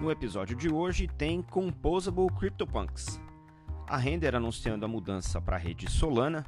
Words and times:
No 0.00 0.12
episódio 0.12 0.56
de 0.56 0.68
hoje 0.68 1.08
tem 1.08 1.42
Composable 1.42 2.28
CryptoPunks, 2.38 3.20
a 3.84 3.96
Render 3.96 4.36
anunciando 4.36 4.84
a 4.84 4.88
mudança 4.88 5.40
para 5.40 5.56
a 5.56 5.58
rede 5.58 5.90
Solana, 5.90 6.46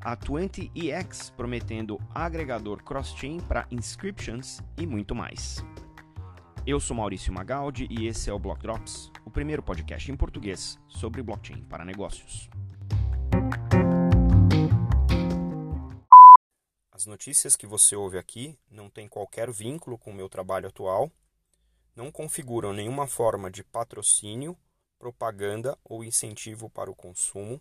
a 0.00 0.16
20EX 0.16 1.32
prometendo 1.34 1.98
agregador 2.14 2.84
cross-chain 2.84 3.40
para 3.40 3.66
inscriptions 3.68 4.62
e 4.78 4.86
muito 4.86 5.12
mais. 5.12 5.64
Eu 6.64 6.78
sou 6.78 6.96
Maurício 6.96 7.32
Magaldi 7.32 7.88
e 7.90 8.06
esse 8.06 8.30
é 8.30 8.32
o 8.32 8.38
Block 8.38 8.62
Drops, 8.62 9.10
o 9.24 9.30
primeiro 9.30 9.62
podcast 9.62 10.12
em 10.12 10.16
português 10.16 10.78
sobre 10.86 11.20
blockchain 11.20 11.64
para 11.64 11.84
negócios. 11.84 12.48
As 16.92 17.06
notícias 17.06 17.56
que 17.56 17.66
você 17.66 17.96
ouve 17.96 18.18
aqui 18.18 18.56
não 18.70 18.88
têm 18.88 19.08
qualquer 19.08 19.50
vínculo 19.50 19.98
com 19.98 20.12
o 20.12 20.14
meu 20.14 20.28
trabalho 20.28 20.68
atual, 20.68 21.10
não 21.94 22.10
configuram 22.10 22.72
nenhuma 22.72 23.06
forma 23.06 23.50
de 23.50 23.62
patrocínio, 23.62 24.56
propaganda 24.98 25.78
ou 25.84 26.02
incentivo 26.02 26.68
para 26.68 26.90
o 26.90 26.94
consumo 26.94 27.60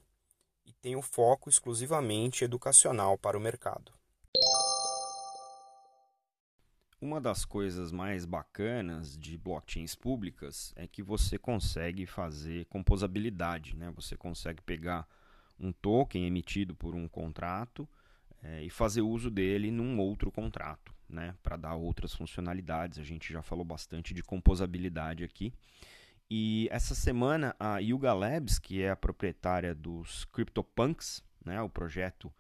e 0.66 0.74
têm 0.74 0.96
o 0.96 1.02
foco 1.02 1.50
exclusivamente 1.50 2.44
educacional 2.44 3.18
para 3.18 3.38
o 3.38 3.42
mercado. 3.42 3.92
Uma 7.02 7.20
das 7.20 7.44
coisas 7.44 7.92
mais 7.92 8.24
bacanas 8.24 9.18
de 9.18 9.38
blockchains 9.38 9.94
públicas 9.94 10.72
é 10.78 10.88
que 10.88 11.04
você 11.04 11.38
consegue 11.38 12.06
fazer 12.06 12.66
composabilidade, 12.68 13.76
né? 13.76 13.92
Você 13.94 14.16
consegue 14.16 14.62
pegar 14.62 15.06
um 15.60 15.74
token 15.74 16.26
emitido 16.26 16.74
por 16.74 16.96
um 16.96 17.08
contrato 17.10 17.88
é, 18.42 18.64
e 18.64 18.70
fazer 18.70 19.02
uso 19.02 19.30
dele 19.30 19.70
num 19.70 20.00
outro 20.00 20.32
contrato, 20.32 20.96
né? 21.14 21.36
Para 21.42 21.56
dar 21.56 21.76
outras 21.76 22.14
funcionalidades. 22.14 23.00
A 23.00 23.04
gente 23.04 23.32
já 23.32 23.42
falou 23.42 23.64
bastante 23.64 24.14
de 24.14 24.24
composabilidade 24.24 25.24
aqui. 25.24 25.54
E 26.30 26.68
essa 26.72 26.96
semana 26.96 27.56
a 27.60 27.78
Yuga 27.78 28.14
Labs, 28.14 28.58
que 28.58 28.82
é 28.82 28.90
a 28.90 28.96
proprietária 28.96 29.76
dos 29.76 30.26
CryptoPunks, 30.26 31.24
né? 31.46 31.62
O 31.62 31.70
projeto 31.70 32.34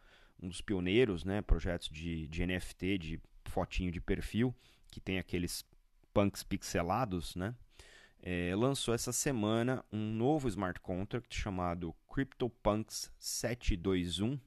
um 0.43 0.49
dos 0.49 0.61
pioneiros, 0.61 1.23
né, 1.23 1.41
projetos 1.41 1.87
de, 1.89 2.27
de 2.27 2.45
NFT, 2.45 2.97
de 2.97 3.21
fotinho 3.45 3.91
de 3.91 4.01
perfil, 4.01 4.53
que 4.91 4.99
tem 4.99 5.17
aqueles 5.17 5.65
punks 6.13 6.43
pixelados, 6.43 7.35
né? 7.35 7.55
É, 8.21 8.55
lançou 8.55 8.93
essa 8.93 9.11
semana 9.11 9.83
um 9.91 10.11
novo 10.13 10.47
smart 10.47 10.79
contract 10.79 11.35
chamado 11.35 11.93
CryptoPunks 12.07 13.11
721, 13.19 14.39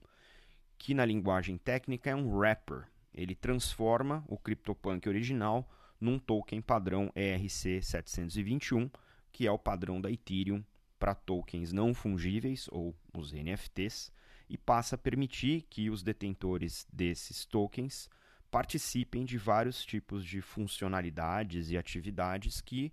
que 0.79 0.95
na 0.95 1.05
linguagem 1.05 1.59
técnica 1.59 2.11
é 2.11 2.17
um 2.17 2.35
wrapper. 2.35 2.87
Ele 3.17 3.35
transforma 3.35 4.23
o 4.29 4.37
CryptoPunk 4.37 5.09
original 5.09 5.69
num 5.99 6.19
token 6.19 6.61
padrão 6.61 7.11
ERC721, 7.17 8.91
que 9.33 9.47
é 9.47 9.51
o 9.51 9.59
padrão 9.59 10.01
da 10.01 10.11
Ethereum 10.11 10.63
para 10.99 11.15
tokens 11.15 11.73
não 11.73 11.95
fungíveis 11.95 12.69
ou 12.71 12.95
os 13.13 13.33
NFTs, 13.33 14.13
e 14.49 14.57
passa 14.57 14.95
a 14.95 14.99
permitir 14.99 15.63
que 15.69 15.91
os 15.91 16.03
detentores 16.03 16.87
desses 16.93 17.45
tokens 17.45 18.09
participem 18.51 19.25
de 19.25 19.37
vários 19.37 19.85
tipos 19.85 20.25
de 20.25 20.41
funcionalidades 20.41 21.71
e 21.71 21.77
atividades 21.77 22.61
que 22.61 22.93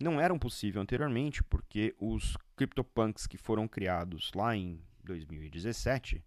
não 0.00 0.20
eram 0.20 0.38
possíveis 0.38 0.82
anteriormente, 0.82 1.42
porque 1.42 1.94
os 1.98 2.36
CryptoPunks 2.56 3.26
que 3.26 3.36
foram 3.36 3.68
criados 3.68 4.32
lá 4.34 4.56
em 4.56 4.80
2017 5.04 6.24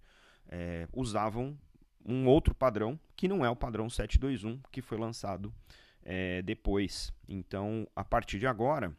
é, 0.47 0.87
usavam 0.93 1.57
um 2.05 2.27
outro 2.27 2.53
padrão 2.53 2.99
que 3.15 3.27
não 3.27 3.45
é 3.45 3.49
o 3.49 3.55
padrão 3.55 3.89
721 3.89 4.59
que 4.71 4.81
foi 4.81 4.97
lançado 4.97 5.53
é, 6.03 6.41
depois. 6.41 7.13
Então, 7.27 7.87
a 7.95 8.03
partir 8.03 8.39
de 8.39 8.47
agora, 8.47 8.95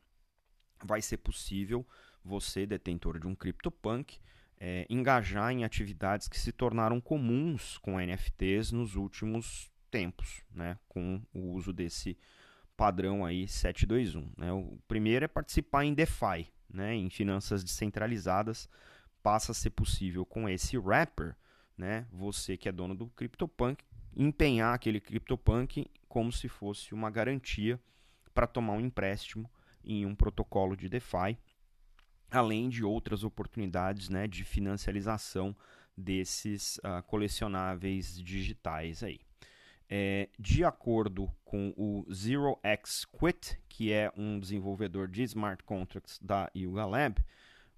vai 0.83 1.03
ser 1.03 1.19
possível 1.19 1.87
você, 2.25 2.67
detentor 2.67 3.19
de 3.19 3.27
um 3.27 3.35
CryptoPunk, 3.35 4.19
é, 4.59 4.87
engajar 4.89 5.51
em 5.51 5.65
atividades 5.65 6.29
que 6.29 6.39
se 6.39 6.53
tornaram 6.53 7.01
comuns 7.01 7.79
com 7.79 7.99
NFTs 7.99 8.71
nos 8.71 8.95
últimos 8.95 9.71
tempos, 9.91 10.43
né, 10.55 10.79
com 10.89 11.21
o 11.35 11.53
uso 11.53 11.73
desse 11.73 12.17
padrão 12.77 13.25
aí 13.25 13.49
721. 13.49 14.33
Né? 14.37 14.53
O 14.53 14.79
primeiro 14.87 15.25
é 15.25 15.29
participar 15.29 15.85
em 15.85 15.93
DeFi, 15.93 16.49
né, 16.73 16.95
em 16.95 17.11
finanças 17.11 17.65
descentralizadas, 17.65 18.69
passa 19.23 19.53
a 19.53 19.55
ser 19.55 19.71
possível 19.71 20.25
com 20.25 20.49
esse 20.49 20.79
wrapper, 20.79 21.37
né, 21.77 22.07
você 22.13 22.57
que 22.57 22.69
é 22.69 22.73
dono 22.73 22.95
do 22.95 23.07
CryptoPunk, 23.09 23.85
empenhar 24.15 24.75
aquele 24.75 25.01
CryptoPunk 25.01 25.87
como 26.09 26.31
se 26.31 26.49
fosse 26.49 26.93
uma 26.95 27.11
garantia 27.11 27.81
para 28.35 28.47
tomar 28.47 28.75
um 28.75 28.81
empréstimo 28.81 29.51
em 29.85 30.07
um 30.07 30.15
protocolo 30.15 30.77
de 30.77 30.89
DeFi 30.89 31.37
além 32.33 32.69
de 32.69 32.83
outras 32.83 33.23
oportunidades 33.23 34.09
né, 34.09 34.27
de 34.27 34.43
financiarização 34.45 35.55
desses 35.97 36.79
uh, 36.79 37.03
colecionáveis 37.07 38.21
digitais 38.21 39.03
aí. 39.03 39.21
É, 39.95 40.31
de 40.39 40.65
acordo 40.65 41.31
com 41.45 41.75
o 41.77 42.07
ZeroX 42.11 43.05
Quit, 43.05 43.61
que 43.69 43.93
é 43.93 44.11
um 44.17 44.41
desenvolvedor 44.41 45.07
de 45.07 45.23
smart 45.25 45.63
contracts 45.65 46.19
da 46.19 46.51
Yuga 46.57 46.87
Lab, 46.87 47.23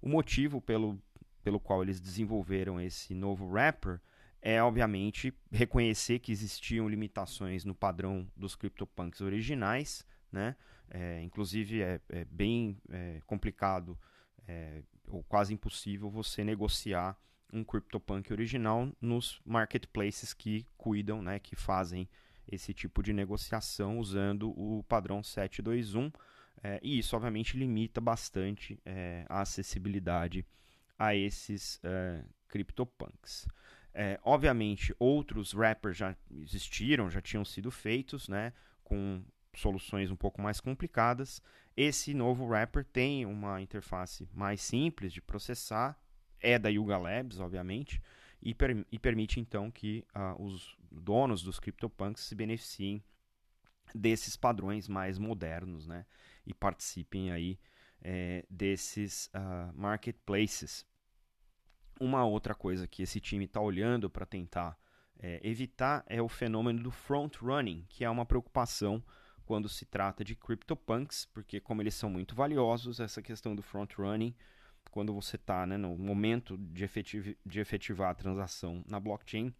o 0.01 0.07
motivo 0.07 0.61
pelo, 0.61 0.97
pelo 1.45 1.59
qual 1.59 1.83
eles 1.83 2.01
desenvolveram 2.01 2.81
esse 2.81 3.13
novo 3.13 3.45
wrapper 3.45 4.01
é, 4.41 4.61
obviamente, 4.61 5.31
reconhecer 5.51 6.17
que 6.17 6.31
existiam 6.31 6.89
limitações 6.89 7.63
no 7.63 7.75
padrão 7.75 8.27
dos 8.35 8.55
CryptoPunks 8.55 9.21
originais, 9.21 10.03
né? 10.31 10.55
É, 10.89 11.21
inclusive 11.21 11.81
é, 11.81 12.01
é 12.09 12.25
bem 12.25 12.79
é, 12.89 13.21
complicado 13.27 13.97
é, 14.47 14.81
ou 15.07 15.23
quase 15.23 15.53
impossível 15.53 16.09
você 16.09 16.43
negociar 16.43 17.15
um 17.53 17.63
CryptoPunk 17.63 18.33
original 18.33 18.91
nos 18.99 19.39
marketplaces 19.45 20.33
que 20.33 20.65
cuidam, 20.77 21.21
né, 21.21 21.39
que 21.39 21.55
fazem 21.55 22.07
esse 22.47 22.73
tipo 22.73 23.01
de 23.03 23.13
negociação 23.13 23.99
usando 23.99 24.49
o 24.49 24.83
padrão 24.83 25.23
721. 25.23 26.11
É, 26.63 26.79
e 26.81 26.99
isso, 26.99 27.15
obviamente, 27.15 27.57
limita 27.57 28.01
bastante 28.01 28.79
é, 28.83 29.25
a 29.29 29.41
acessibilidade 29.41 30.45
a 30.97 31.15
esses 31.15 31.79
é, 31.83 32.23
CryptoPunks. 32.47 33.47
É, 33.93 34.19
obviamente, 34.23 34.93
outros 34.99 35.53
wrappers 35.53 35.97
já 35.97 36.15
existiram, 36.31 37.09
já 37.09 37.21
tinham 37.21 37.45
sido 37.45 37.71
feitos, 37.71 38.27
né, 38.27 38.51
com 38.83 39.23
soluções 39.55 40.11
um 40.11 40.15
pouco 40.15 40.41
mais 40.41 40.59
complicadas. 40.59 41.41
Esse 41.77 42.13
novo 42.13 42.45
wrapper 42.45 42.83
tem 42.85 43.25
uma 43.25 43.61
interface 43.61 44.27
mais 44.33 44.61
simples 44.61 45.13
de 45.13 45.21
processar, 45.21 45.97
é 46.41 46.59
da 46.59 46.69
Yuga 46.69 46.97
Labs, 46.97 47.39
obviamente, 47.39 48.01
e, 48.41 48.53
per 48.53 48.85
e 48.91 48.99
permite 48.99 49.39
então 49.39 49.71
que 49.71 50.05
uh, 50.15 50.41
os 50.43 50.77
donos 50.91 51.41
dos 51.41 51.59
CryptoPunks 51.59 52.23
se 52.23 52.35
beneficiem 52.35 53.03
desses 53.93 54.35
padrões 54.35 54.87
mais 54.87 55.17
modernos, 55.17 55.87
né? 55.87 56.05
E 56.45 56.53
participem 56.53 57.31
aí 57.31 57.59
é, 58.07 58.45
desses 58.47 59.31
uh, 59.33 59.73
marketplaces. 59.73 60.85
Uma 61.99 62.23
outra 62.23 62.53
coisa 62.53 62.87
que 62.87 63.01
esse 63.01 63.19
time 63.19 63.45
está 63.45 63.59
olhando 63.59 64.11
para 64.11 64.27
tentar 64.27 64.77
é, 65.17 65.39
evitar 65.43 66.03
é 66.05 66.21
o 66.21 66.29
fenômeno 66.29 66.83
do 66.83 66.91
front 66.91 67.37
running, 67.37 67.83
que 67.89 68.05
é 68.05 68.09
uma 68.09 68.25
preocupação 68.25 69.03
quando 69.43 69.67
se 69.67 69.85
trata 69.85 70.23
de 70.23 70.35
CryptoPunks, 70.35 71.25
porque 71.33 71.59
como 71.59 71.81
eles 71.81 71.95
são 71.95 72.09
muito 72.09 72.35
valiosos, 72.35 72.99
essa 72.99 73.23
questão 73.23 73.55
do 73.55 73.63
front 73.63 73.93
running, 73.97 74.35
quando 74.91 75.11
você 75.11 75.35
está 75.35 75.65
né, 75.65 75.75
no 75.75 75.97
momento 75.97 76.57
de, 76.57 76.83
efetiv 76.83 77.35
de 77.43 77.59
efetivar 77.59 78.11
a 78.11 78.15
transação 78.15 78.83
na 78.87 78.99
blockchain, 78.99 79.51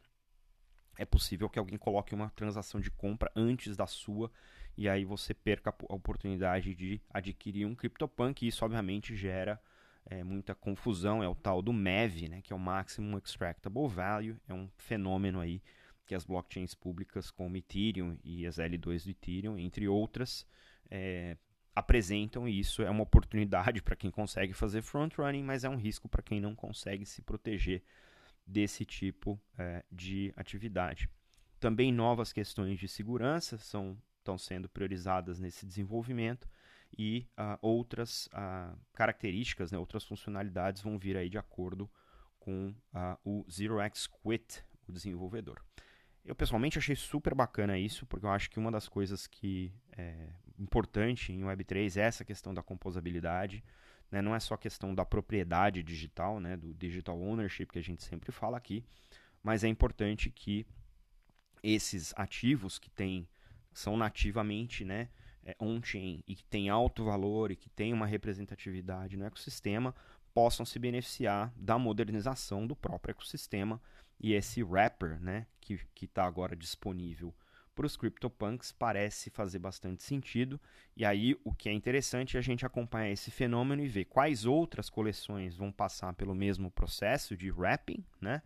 é 0.97 1.05
possível 1.05 1.49
que 1.49 1.57
alguém 1.57 1.79
coloque 1.79 2.13
uma 2.13 2.29
transação 2.29 2.79
de 2.79 2.91
compra 2.91 3.31
antes 3.35 3.75
da 3.75 3.87
sua 3.87 4.31
e 4.77 4.89
aí 4.89 5.05
você 5.05 5.33
perca 5.33 5.69
a 5.69 5.93
oportunidade 5.93 6.75
de 6.75 7.01
adquirir 7.09 7.65
um 7.65 7.75
CryptoPunk 7.75 8.43
e 8.45 8.49
isso 8.49 8.63
obviamente 8.65 9.15
gera 9.15 9.61
é, 10.05 10.23
muita 10.23 10.53
confusão, 10.53 11.23
é 11.23 11.27
o 11.27 11.35
tal 11.35 11.61
do 11.61 11.73
MEV, 11.73 12.29
né, 12.29 12.41
que 12.41 12.53
é 12.53 12.55
o 12.55 12.59
Maximum 12.59 13.17
Extractable 13.17 13.87
Value, 13.87 14.37
é 14.47 14.53
um 14.53 14.69
fenômeno 14.77 15.39
aí 15.39 15.61
que 16.05 16.13
as 16.13 16.23
blockchains 16.23 16.75
públicas 16.75 17.31
como 17.31 17.57
Ethereum 17.57 18.17
e 18.23 18.45
as 18.45 18.57
L2 18.57 19.03
do 19.03 19.09
Ethereum, 19.09 19.57
entre 19.57 19.87
outras, 19.87 20.45
é, 20.89 21.35
apresentam. 21.75 22.47
E 22.47 22.59
isso 22.59 22.81
é 22.81 22.89
uma 22.89 23.03
oportunidade 23.03 23.81
para 23.81 23.95
quem 23.95 24.11
consegue 24.11 24.53
fazer 24.53 24.81
front-running, 24.81 25.43
mas 25.43 25.63
é 25.63 25.69
um 25.69 25.75
risco 25.75 26.07
para 26.07 26.21
quem 26.21 26.39
não 26.39 26.55
consegue 26.55 27.05
se 27.05 27.21
proteger 27.21 27.83
desse 28.45 28.85
tipo 28.85 29.41
é, 29.57 29.83
de 29.91 30.31
atividade. 30.35 31.09
Também 31.59 31.91
novas 31.91 32.31
questões 32.31 32.79
de 32.79 32.87
segurança 32.87 33.57
são, 33.57 33.97
estão 34.25 34.37
sendo 34.37 34.67
priorizadas 34.67 35.39
nesse 35.39 35.65
desenvolvimento 35.65 36.49
e 36.97 37.27
uh, 37.37 37.57
outras 37.61 38.27
uh, 38.27 38.77
características, 38.93 39.71
né, 39.71 39.77
outras 39.77 40.03
funcionalidades 40.03 40.81
vão 40.81 40.97
vir 40.97 41.15
aí 41.15 41.29
de 41.29 41.37
acordo 41.37 41.89
com 42.39 42.69
uh, 42.93 43.17
o 43.23 43.45
ZeroX 43.49 44.07
Quit, 44.07 44.63
o 44.87 44.91
desenvolvedor. 44.91 45.61
Eu 46.23 46.35
pessoalmente 46.35 46.79
achei 46.79 46.95
super 46.95 47.35
bacana 47.35 47.77
isso, 47.77 48.05
porque 48.07 48.25
eu 48.25 48.31
acho 48.31 48.49
que 48.49 48.57
uma 48.57 48.71
das 48.71 48.87
coisas 48.87 49.27
que 49.27 49.71
é, 49.95 50.27
importante 50.57 51.31
em 51.31 51.41
Web3 51.41 51.97
é 51.97 52.01
essa 52.01 52.25
questão 52.25 52.51
da 52.51 52.63
composabilidade. 52.63 53.63
Né? 54.09 54.23
Não 54.23 54.33
é 54.33 54.39
só 54.39 54.57
questão 54.57 54.95
da 54.95 55.05
propriedade 55.05 55.83
digital, 55.83 56.39
né? 56.39 56.57
do 56.57 56.73
digital 56.73 57.19
ownership 57.19 57.67
que 57.67 57.77
a 57.77 57.83
gente 57.83 58.03
sempre 58.03 58.31
fala 58.31 58.57
aqui, 58.57 58.83
mas 59.43 59.63
é 59.63 59.67
importante 59.67 60.31
que 60.31 60.65
esses 61.61 62.13
ativos 62.15 62.77
que 62.77 62.89
tem, 62.89 63.27
são 63.75 63.95
nativamente 63.95 64.83
né, 64.83 65.09
é, 65.43 65.55
on-chain 65.59 66.23
e 66.27 66.35
que 66.35 66.43
têm 66.45 66.69
alto 66.69 67.03
valor 67.03 67.51
e 67.51 67.55
que 67.55 67.69
têm 67.69 67.93
uma 67.93 68.07
representatividade 68.07 69.17
no 69.17 69.25
ecossistema 69.25 69.93
possam 70.33 70.65
se 70.65 70.79
beneficiar 70.79 71.53
da 71.55 71.77
modernização 71.77 72.65
do 72.65 72.75
próprio 72.75 73.11
ecossistema 73.11 73.79
e 74.19 74.33
esse 74.33 74.63
wrapper 74.63 75.19
né, 75.21 75.45
que 75.59 75.79
está 76.01 76.25
agora 76.25 76.55
disponível 76.55 77.33
para 77.75 77.85
os 77.85 77.97
CryptoPunks 77.97 78.71
parece 78.71 79.29
fazer 79.29 79.59
bastante 79.59 80.01
sentido. 80.01 80.59
E 80.95 81.03
aí 81.03 81.37
o 81.43 81.53
que 81.53 81.67
é 81.67 81.73
interessante 81.73 82.37
é 82.37 82.39
a 82.39 82.43
gente 82.43 82.65
acompanhar 82.65 83.11
esse 83.11 83.29
fenômeno 83.29 83.83
e 83.83 83.87
ver 83.87 84.05
quais 84.05 84.45
outras 84.45 84.89
coleções 84.89 85.57
vão 85.57 85.71
passar 85.71 86.13
pelo 86.13 86.33
mesmo 86.33 86.71
processo 86.71 87.35
de 87.35 87.51
wrapping, 87.51 88.03
né? 88.21 88.41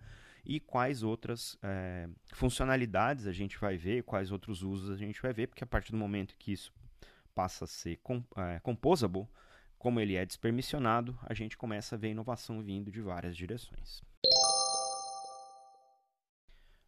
E 0.50 0.60
quais 0.60 1.04
outras 1.04 1.60
é, 1.62 2.10
funcionalidades 2.34 3.28
a 3.28 3.32
gente 3.32 3.56
vai 3.60 3.78
ver, 3.78 4.02
quais 4.02 4.32
outros 4.32 4.64
usos 4.64 4.90
a 4.90 4.98
gente 4.98 5.22
vai 5.22 5.32
ver, 5.32 5.46
porque 5.46 5.64
a 5.64 5.68
partir 5.68 5.92
do 5.92 5.98
momento 6.00 6.36
que 6.40 6.52
isso 6.52 6.74
passa 7.36 7.66
a 7.66 7.68
ser 7.68 7.98
comp 7.98 8.26
é, 8.36 8.60
composable, 8.62 9.28
como 9.78 10.00
ele 10.00 10.16
é 10.16 10.26
despermissionado, 10.26 11.16
a 11.22 11.36
gente 11.36 11.56
começa 11.56 11.94
a 11.94 12.00
ver 12.00 12.10
inovação 12.10 12.64
vindo 12.64 12.92
de 12.92 13.00
várias 13.00 13.38
direções. 13.38 14.02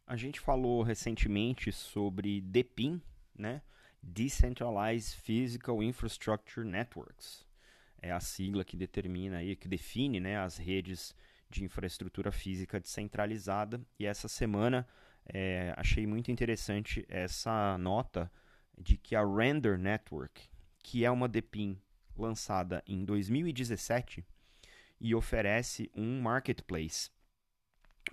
A 0.08 0.16
gente 0.16 0.40
falou 0.40 0.82
recentemente 0.82 1.70
sobre 1.70 2.40
DPIN, 2.40 3.00
né? 3.32 3.62
Decentralized 4.02 5.20
Physical 5.20 5.80
Infrastructure 5.80 6.66
Networks. 6.66 7.46
É 7.98 8.10
a 8.10 8.18
sigla 8.18 8.64
que 8.64 8.76
determina 8.76 9.36
aí, 9.36 9.54
que 9.54 9.68
define, 9.68 10.18
né, 10.18 10.36
as 10.36 10.56
redes 10.56 11.14
de 11.52 11.64
infraestrutura 11.64 12.32
física 12.32 12.80
descentralizada. 12.80 13.80
E 13.98 14.06
essa 14.06 14.28
semana 14.28 14.86
é, 15.26 15.72
achei 15.76 16.06
muito 16.06 16.30
interessante 16.30 17.04
essa 17.08 17.76
nota 17.78 18.30
de 18.78 18.96
que 18.96 19.14
a 19.14 19.24
Render 19.24 19.78
Network, 19.78 20.48
que 20.82 21.04
é 21.04 21.10
uma 21.10 21.28
DPIN 21.28 21.80
lançada 22.16 22.82
em 22.86 23.04
2017 23.04 24.24
e 25.00 25.14
oferece 25.14 25.90
um 25.94 26.20
marketplace 26.20 27.10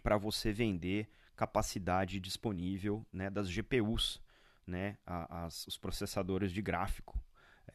para 0.03 0.17
você 0.17 0.51
vender 0.51 1.09
capacidade 1.35 2.19
disponível 2.19 3.05
né, 3.11 3.29
das 3.29 3.49
GPUs, 3.49 4.21
né, 4.67 4.97
as, 5.05 5.65
os 5.67 5.77
processadores 5.77 6.51
de 6.51 6.61
gráfico. 6.61 7.19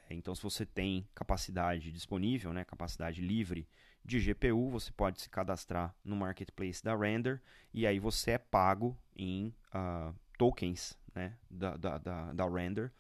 É, 0.09 0.15
então, 0.15 0.35
se 0.35 0.43
você 0.43 0.67
tem 0.67 1.09
capacidade 1.15 1.91
disponível, 1.91 2.53
né, 2.53 2.65
capacidade 2.65 3.21
livre 3.21 3.69
de 4.05 4.21
GPU, 4.21 4.69
você 4.69 4.93
pode 4.93 5.21
se 5.21 5.31
cadastrar 5.31 5.95
no 6.05 6.15
marketplace 6.15 6.85
da 6.85 6.95
Render 6.95 7.41
e 7.73 7.87
aí 7.87 7.99
você 7.99 8.33
é 8.33 8.39
pago 8.39 8.97
em 9.17 9.55
uh, 9.75 10.15
tokens 10.37 10.99
né, 11.15 11.37
da, 11.51 11.77
da, 11.77 11.99
da, 11.99 12.33
da 12.33 12.49
Render. 12.49 12.93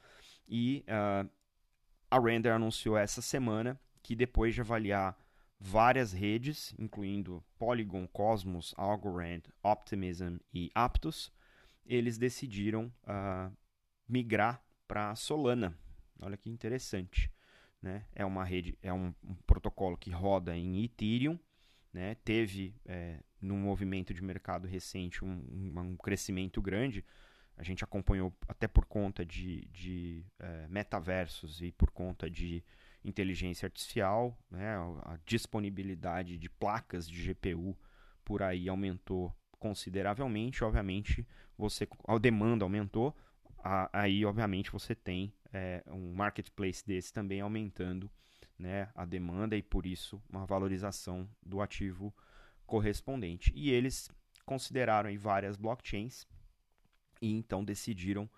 E 0.48 0.84
uh, 0.88 1.28
a 2.10 2.18
Render 2.18 2.50
anunciou 2.50 2.96
essa 2.96 3.20
semana 3.20 3.78
que 4.02 4.16
depois 4.16 4.54
de 4.54 4.60
avaliar 4.60 5.18
várias 5.58 6.12
redes, 6.12 6.74
incluindo 6.78 7.42
Polygon, 7.58 8.06
Cosmos, 8.06 8.74
Algorand, 8.76 9.42
Optimism 9.62 10.36
e 10.52 10.70
Aptos, 10.74 11.32
eles 11.86 12.18
decidiram 12.18 12.92
uh, 13.04 13.54
migrar 14.08 14.62
para 14.86 15.14
Solana. 15.14 15.76
Olha 16.20 16.36
que 16.36 16.50
interessante. 16.50 17.30
Né? 17.82 18.04
É 18.14 18.24
uma 18.24 18.44
rede, 18.44 18.78
é 18.82 18.92
um, 18.92 19.14
um 19.22 19.34
protocolo 19.46 19.96
que 19.96 20.10
roda 20.10 20.56
em 20.56 20.84
Ethereum. 20.84 21.38
Né? 21.92 22.16
Teve, 22.24 22.74
é, 22.86 23.20
num 23.40 23.58
movimento 23.58 24.12
de 24.14 24.22
mercado 24.22 24.66
recente, 24.66 25.24
um, 25.24 25.28
um, 25.28 25.80
um, 25.80 25.96
crescimento 25.96 26.62
grande. 26.62 27.04
A 27.56 27.62
gente 27.62 27.84
acompanhou 27.84 28.34
até 28.48 28.66
por 28.66 28.84
conta 28.84 29.24
de, 29.24 29.66
de 29.66 30.24
é, 30.38 30.66
metaversos 30.68 31.62
e 31.62 31.70
por 31.70 31.90
conta 31.90 32.28
de 32.28 32.64
inteligência 33.04 33.66
artificial, 33.66 34.36
né, 34.50 34.76
a 35.02 35.18
disponibilidade 35.26 36.38
de 36.38 36.48
placas 36.48 37.06
de 37.06 37.32
GPU 37.32 37.76
por 38.24 38.42
aí 38.42 38.68
aumentou 38.68 39.32
consideravelmente. 39.58 40.64
Obviamente, 40.64 41.26
você 41.56 41.86
a 42.08 42.18
demanda 42.18 42.64
aumentou, 42.64 43.14
a, 43.58 43.90
aí 43.92 44.24
obviamente 44.24 44.72
você 44.72 44.94
tem 44.94 45.32
é, 45.54 45.82
um 45.86 46.12
marketplace 46.12 46.84
desse 46.84 47.12
também 47.12 47.40
aumentando 47.40 48.10
né, 48.58 48.88
a 48.94 49.04
demanda 49.04 49.56
e 49.56 49.62
por 49.62 49.86
isso 49.86 50.20
uma 50.28 50.44
valorização 50.44 51.28
do 51.40 51.62
ativo 51.62 52.14
correspondente. 52.66 53.52
E 53.54 53.70
eles 53.70 54.10
consideraram 54.44 55.08
aí 55.08 55.16
várias 55.16 55.56
blockchains 55.56 56.26
e 57.22 57.32
então 57.32 57.64
decidiram 57.64 58.28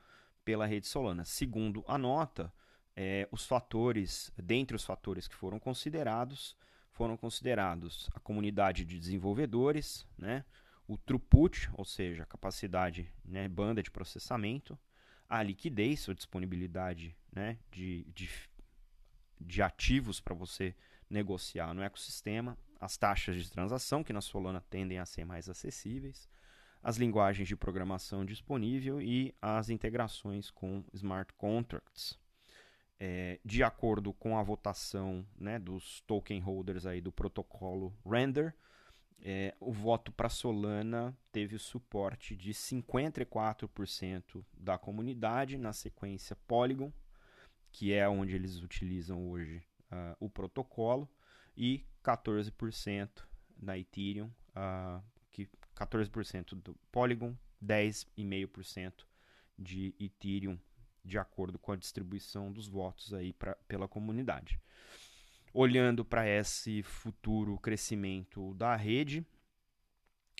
pela 0.45 0.67
rede 0.67 0.87
Solana. 0.87 1.25
Segundo 1.25 1.83
a 1.89 1.99
nota, 1.99 2.53
é, 2.95 3.27
os 3.33 3.47
fatores, 3.47 4.31
dentre 4.37 4.77
os 4.77 4.85
fatores 4.85 5.27
que 5.27 5.35
foram 5.35 5.59
considerados, 5.59 6.57
foram 6.93 7.17
considerados 7.17 8.09
a 8.15 8.21
comunidade 8.21 8.85
de 8.85 8.99
desenvolvedores, 8.99 10.07
né, 10.17 10.45
o 10.87 10.97
throughput, 10.97 11.69
ou 11.75 11.85
seja, 11.85 12.23
a 12.23 12.27
capacidade, 12.27 13.13
né, 13.25 13.49
banda 13.49 13.83
de 13.83 13.91
processamento, 13.91 14.79
a 15.29 15.43
liquidez, 15.43 16.09
ou 16.09 16.15
disponibilidade 16.15 17.17
né, 17.33 17.59
de, 17.71 18.05
de, 18.15 18.31
de 19.41 19.63
ativos 19.63 20.21
para 20.21 20.35
você 20.35 20.75
negociar 21.09 21.75
no 21.75 21.83
ecossistema, 21.83 22.57
as 22.81 22.97
taxas 22.97 23.37
de 23.37 23.51
transação, 23.51 24.05
que 24.05 24.13
na 24.13 24.21
Solana 24.21 24.61
tendem 24.69 24.99
a 24.99 25.07
ser 25.07 25.25
mais 25.25 25.49
acessíveis, 25.49 26.29
as 26.83 26.97
linguagens 26.97 27.49
de 27.49 27.57
programação 27.57 28.25
disponível 28.25 29.01
e 29.01 29.35
as 29.41 29.71
integrações 29.71 30.51
com 30.51 30.85
smart 30.93 31.33
contracts. 31.35 32.19
É, 32.99 33.39
de 33.45 33.63
acordo 33.63 34.15
com 34.15 34.39
a 34.39 34.43
votação 34.43 35.27
né, 35.37 35.59
dos 35.59 36.01
token 36.07 36.41
holders 36.41 36.87
aí 36.87 37.01
do 37.01 37.13
protocolo 37.13 37.95
Render, 38.07 38.55
é, 39.23 39.55
o 39.59 39.73
voto 39.73 40.13
para 40.13 40.29
Solana 40.29 41.17
teve 41.33 41.57
o 41.57 41.61
suporte 41.61 42.37
de 42.37 42.53
54% 42.53 44.45
da 44.57 44.79
comunidade, 44.79 45.59
na 45.59 45.73
sequência 45.73 46.37
Polygon, 46.47 46.93
que 47.73 47.93
é 47.93 48.09
onde 48.09 48.35
eles 48.35 48.63
utilizam 48.63 49.29
hoje 49.29 49.63
uh, 49.91 50.17
o 50.21 50.31
protocolo, 50.31 51.09
e 51.57 51.85
14% 52.05 53.25
na 53.59 53.79
Ethereum, 53.79 54.31
uh, 54.51 55.03
que 55.31 55.49
14% 55.75 56.55
do 56.55 56.75
Polygon, 56.93 57.37
10,5% 57.63 59.05
de 59.59 59.95
Ethereum 59.99 60.59
de 61.05 61.19
acordo 61.19 61.59
com 61.59 61.73
a 61.73 61.77
distribuição 61.77 62.53
dos 62.53 62.67
votos 62.67 63.15
aí 63.15 63.33
pra, 63.33 63.55
pela 63.69 63.87
comunidade. 63.87 64.61
Olhando 65.59 66.05
para 66.05 66.29
esse 66.29 66.83
futuro 66.83 67.57
crescimento 67.57 68.53
da 68.53 68.77
rede, 68.77 69.25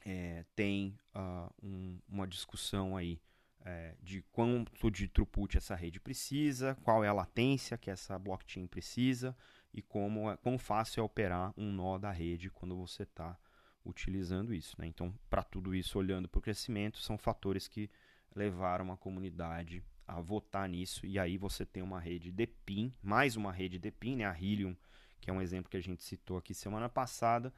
é, 0.05 0.45
tem 0.55 0.95
uh, 1.15 1.51
um, 1.63 1.99
uma 2.07 2.27
discussão 2.27 2.95
aí 2.95 3.19
é, 3.65 3.95
de 4.03 4.21
quanto 4.31 4.91
de 4.91 5.09
throughput 5.09 5.57
essa 5.57 5.75
rede 5.75 5.99
precisa, 5.99 6.75
qual 6.83 7.03
é 7.03 7.09
a 7.09 7.15
latência 7.15 7.79
que 7.79 7.91
essa 7.91 8.19
blockchain 8.19 8.67
precisa 8.67 9.35
e 9.73 9.81
como 9.81 10.31
é, 10.31 10.37
quão 10.37 10.59
fácil 10.59 11.01
é 11.01 11.03
operar 11.03 11.51
um 11.57 11.73
nó 11.73 11.97
da 11.97 12.13
rede 12.13 12.51
quando 12.51 12.77
você 12.77 13.05
está 13.05 13.39
utilizando 13.87 14.53
isso. 14.53 14.79
Né? 14.79 14.87
Então, 14.87 15.19
para 15.31 15.43
tudo 15.43 15.75
isso, 15.75 15.99
olhando 15.99 16.29
para 16.29 16.41
o 16.41 16.43
crescimento, 16.43 16.99
são 16.99 17.17
fatores 17.17 17.67
que 17.67 17.89
levaram 18.35 18.93
a 18.93 18.99
comunidade 18.99 19.83
a 20.07 20.21
votar 20.21 20.69
nisso 20.69 21.07
e 21.07 21.19
aí 21.19 21.39
você 21.39 21.65
tem 21.65 21.83
uma 21.83 21.99
rede 21.99 22.31
de 22.31 22.47
PIN, 22.47 22.93
mais 23.03 23.35
uma 23.35 23.51
rede 23.51 23.79
de 23.79 23.91
PIN, 23.91 24.17
né, 24.17 24.27
a 24.27 24.39
Helium, 24.39 24.77
que 25.27 25.31
é 25.31 25.33
um 25.33 25.43
exemplo 25.43 25.69
que 25.69 25.77
a 25.77 25.83
gente 25.83 26.05
citou 26.05 26.39
aqui 26.39 26.55
semana 26.55 26.89
passada, 26.89 27.53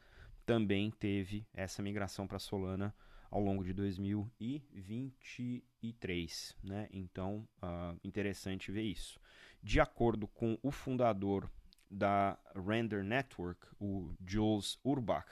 também 0.47 0.91
teve 0.91 1.47
essa 1.53 1.83
migração 1.83 2.27
para 2.27 2.39
Solana 2.39 2.95
ao 3.31 3.43
longo 3.43 3.63
de 3.63 3.75
2023, 3.75 6.57
né? 6.65 6.89
Então, 6.91 7.47
uh, 7.63 7.95
interessante 8.03 8.73
ver 8.73 8.85
isso. 8.85 9.21
De 9.63 9.79
acordo 9.81 10.27
com 10.27 10.59
o 10.63 10.71
fundador 10.71 11.47
da 11.91 12.39
Render 12.57 13.05
Network, 13.05 13.67
o 13.79 14.15
Jules 14.27 14.79
Urbach, 14.83 15.29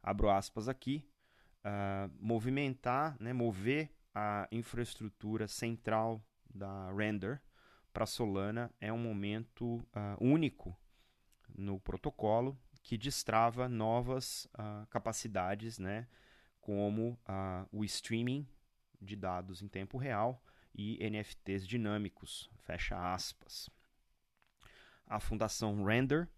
abro 0.00 0.30
aspas 0.30 0.68
aqui, 0.68 1.04
uh, 1.64 2.08
movimentar, 2.20 3.16
né, 3.18 3.32
mover 3.32 3.90
a 4.14 4.46
infraestrutura 4.52 5.48
central 5.48 6.24
da 6.48 6.92
Render 6.92 7.42
para 7.92 8.06
Solana 8.06 8.72
é 8.80 8.92
um 8.92 8.98
momento 8.98 9.64
uh, 9.64 9.84
único 10.20 10.78
no 11.56 11.80
protocolo 11.80 12.58
que 12.82 12.96
destrava 12.96 13.68
novas 13.68 14.46
uh, 14.54 14.86
capacidades, 14.88 15.78
né, 15.78 16.06
como 16.60 17.18
uh, 17.28 17.66
o 17.72 17.84
streaming 17.84 18.46
de 19.00 19.16
dados 19.16 19.62
em 19.62 19.68
tempo 19.68 19.98
real 19.98 20.42
e 20.74 20.98
NFTs 21.08 21.66
dinâmicos, 21.66 22.50
fecha 22.64 23.12
aspas. 23.12 23.68
A 25.06 25.18
Fundação 25.18 25.84
Render, 25.84 26.28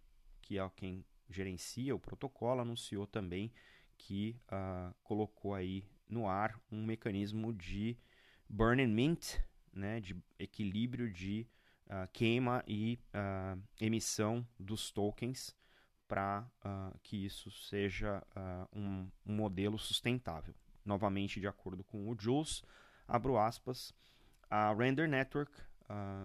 que 0.40 0.58
é 0.58 0.70
quem 0.76 1.04
gerencia 1.28 1.94
o 1.94 2.00
protocolo, 2.00 2.60
anunciou 2.60 3.06
também 3.06 3.52
que 3.98 4.40
uh, 4.46 4.94
colocou 5.02 5.54
aí 5.54 5.84
no 6.08 6.26
ar 6.28 6.58
um 6.70 6.84
mecanismo 6.84 7.52
de 7.52 7.98
burn 8.48 8.82
and 8.82 8.88
mint, 8.94 9.38
né, 9.72 10.00
de 10.00 10.16
equilíbrio 10.38 11.12
de 11.12 11.46
uh, 11.88 12.08
queima 12.12 12.62
e 12.66 12.98
uh, 13.14 13.60
emissão 13.80 14.46
dos 14.58 14.90
tokens 14.90 15.56
para 16.06 16.46
uh, 16.64 16.98
que 17.02 17.24
isso 17.24 17.50
seja 17.50 18.22
um, 18.72 19.10
um, 19.26 19.34
modelo 19.34 19.78
sustentável. 19.78 20.54
Novamente, 20.84 21.38
de 21.38 21.46
acordo 21.46 21.84
com 21.84 22.08
o 22.08 22.16
Jules, 22.18 22.62
abro 23.06 23.36
aspas, 23.36 23.92
a 24.48 24.72
Render 24.72 25.06
Network 25.06 25.52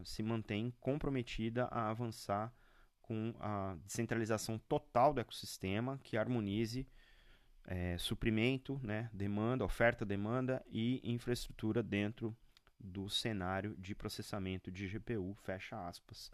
se 0.05 0.21
mantém 0.21 0.73
comprometida 0.79 1.65
a 1.65 1.89
avançar 1.89 2.53
com 3.01 3.33
a 3.39 3.75
descentralização 3.83 4.57
total 4.57 5.13
do 5.13 5.19
ecossistema 5.19 5.99
que 6.03 6.17
harmonize 6.17 6.87
é, 7.65 7.97
suprimento, 7.97 8.79
né, 8.83 9.09
demanda, 9.13 9.63
oferta, 9.63 10.05
demanda 10.05 10.63
e 10.67 11.01
infraestrutura 11.03 11.81
dentro 11.81 12.35
do 12.83 13.09
cenário 13.09 13.75
de 13.77 13.95
processamento 13.95 14.69
de 14.69 14.87
GPU, 14.87 15.33
fecha 15.35 15.87
aspas. 15.87 16.29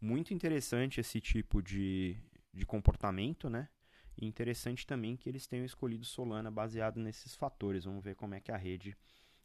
Muito 0.00 0.32
interessante 0.32 1.00
esse 1.00 1.20
tipo 1.20 1.62
de, 1.62 2.16
de 2.52 2.64
comportamento, 2.64 3.48
né? 3.50 3.68
E 4.16 4.26
interessante 4.26 4.86
também 4.86 5.16
que 5.16 5.28
eles 5.28 5.46
tenham 5.46 5.64
escolhido 5.64 6.04
Solana 6.04 6.50
baseado 6.50 6.98
nesses 6.98 7.34
fatores. 7.34 7.84
Vamos 7.84 8.02
ver 8.02 8.14
como 8.14 8.34
é 8.34 8.40
que 8.40 8.50
a 8.50 8.56
rede 8.56 8.96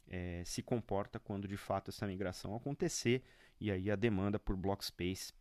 é, 0.06 0.42
se 0.44 0.62
comporta 0.62 1.18
quando 1.18 1.46
de 1.46 1.56
fato 1.56 1.90
essa 1.90 2.06
migração 2.06 2.54
acontecer 2.54 3.22
e 3.60 3.70
aí 3.70 3.90
a 3.90 3.96
demanda 3.96 4.38
por 4.38 4.56
block 4.56 4.84
space 4.84 5.32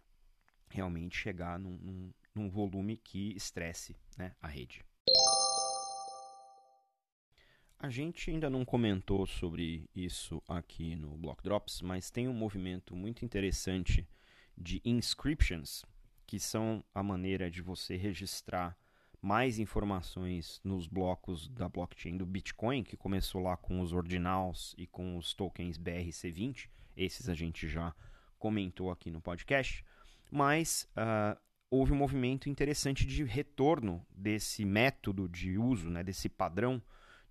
realmente 0.69 1.17
chegar 1.17 1.57
num, 1.57 1.77
num, 1.77 2.13
num 2.35 2.49
volume 2.49 2.97
que 2.97 3.35
estresse 3.35 3.95
né, 4.17 4.35
a 4.41 4.47
rede. 4.47 4.86
A 7.79 7.91
gente 7.91 8.31
ainda 8.31 8.49
não 8.49 8.65
comentou 8.65 9.27
sobre 9.27 9.87
isso 9.95 10.41
aqui 10.47 10.95
no 10.95 11.15
Block 11.15 11.43
Drops, 11.43 11.79
mas 11.83 12.09
tem 12.09 12.27
um 12.27 12.33
movimento 12.33 12.95
muito 12.95 13.23
interessante 13.23 14.07
de 14.57 14.81
inscriptions, 14.83 15.85
que 16.25 16.39
são 16.39 16.83
a 16.91 17.03
maneira 17.03 17.51
de 17.51 17.61
você 17.61 17.95
registrar 17.95 18.75
mais 19.21 19.59
informações 19.59 20.59
nos 20.63 20.87
blocos 20.87 21.47
da 21.49 21.69
blockchain 21.69 22.17
do 22.17 22.25
Bitcoin, 22.25 22.83
que 22.83 22.97
começou 22.97 23.43
lá 23.43 23.55
com 23.55 23.79
os 23.79 23.93
ordinals 23.93 24.73
e 24.75 24.87
com 24.87 25.15
os 25.15 25.35
tokens 25.35 25.77
BRC20. 25.77 26.69
Esses 26.95 27.29
a 27.29 27.35
gente 27.35 27.67
já 27.67 27.93
comentou 28.39 28.89
aqui 28.89 29.11
no 29.11 29.21
podcast. 29.21 29.85
Mas 30.31 30.89
uh, 30.97 31.39
houve 31.69 31.93
um 31.93 31.97
movimento 31.97 32.49
interessante 32.49 33.05
de 33.05 33.23
retorno 33.23 34.03
desse 34.09 34.65
método 34.65 35.29
de 35.29 35.59
uso, 35.59 35.91
né, 35.91 36.03
desse 36.03 36.27
padrão 36.27 36.81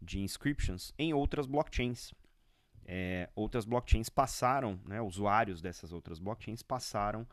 de 0.07 0.21
inscriptions 0.21 0.95
em 0.99 1.13
outras 1.13 1.47
blockchains. 1.47 2.15
É, 2.85 3.29
outras 3.35 3.65
blockchains 3.65 4.09
passaram, 4.09 4.81
né, 4.87 5.01
usuários 5.01 5.61
dessas 5.61 5.93
outras 5.93 6.21
blockchains 6.21 6.63
passaram 6.63 7.27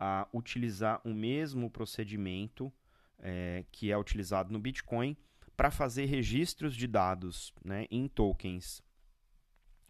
a 0.00 0.26
utilizar 0.32 1.00
o 1.04 1.12
mesmo 1.12 1.70
procedimento 1.70 2.72
é, 3.18 3.64
que 3.70 3.92
é 3.92 3.98
utilizado 3.98 4.50
no 4.50 4.58
Bitcoin 4.58 5.16
para 5.56 5.70
fazer 5.70 6.06
registros 6.06 6.74
de 6.74 6.86
dados 6.86 7.52
né, 7.62 7.86
em 7.90 8.08
tokens 8.08 8.82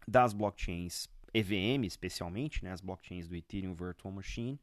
das 0.06 0.32
blockchains 0.32 1.08
EVM, 1.32 1.84
especialmente, 1.84 2.64
né, 2.64 2.72
as 2.72 2.80
blockchains 2.80 3.26
do 3.26 3.34
Ethereum 3.34 3.74
Virtual 3.74 4.12
Machine, 4.12 4.60